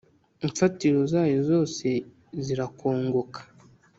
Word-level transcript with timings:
imfatiro 0.45 0.97
zayo 1.11 1.39
zose 1.51 1.87
zirakongoka. 2.45 3.39